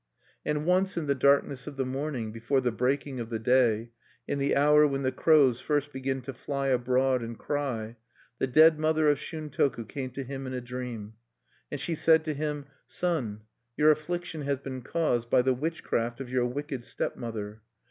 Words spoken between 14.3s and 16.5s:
has been caused by the witchcraft of your